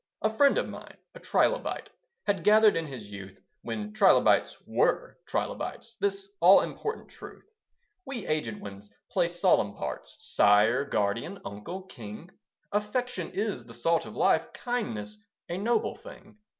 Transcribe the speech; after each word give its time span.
A 0.23 0.33
friend 0.35 0.57
of 0.57 0.67
mine, 0.67 0.97
a 1.13 1.19
trilobite 1.19 1.91
Had 2.25 2.43
gathered 2.43 2.75
in 2.75 2.87
his 2.87 3.11
youth, 3.11 3.39
When 3.61 3.93
trilobites 3.93 4.57
were 4.65 5.19
trilobites, 5.27 5.95
This 5.99 6.27
all 6.39 6.61
important 6.61 7.07
truth. 7.07 7.47
We 8.03 8.25
aged 8.25 8.59
ones 8.59 8.89
play 9.11 9.27
solemn 9.27 9.75
parts 9.75 10.17
Sire 10.19 10.85
guardian 10.85 11.39
uncle 11.45 11.83
king. 11.83 12.31
Affection 12.71 13.29
is 13.29 13.63
the 13.63 13.75
salt 13.75 14.07
of 14.07 14.15
life, 14.15 14.51
Kindness 14.53 15.19
a 15.49 15.57
noble 15.59 15.93
thing. 15.93 16.39